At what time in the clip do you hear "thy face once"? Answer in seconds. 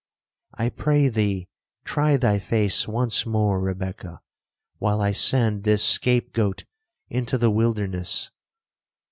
2.17-3.23